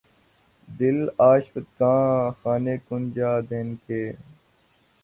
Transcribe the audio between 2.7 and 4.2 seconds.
کنجِ دہن کے